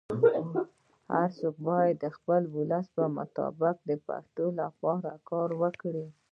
[1.13, 6.05] هرڅوک باید د خپل وس مطابق د پښتو لپاره کار وکړي.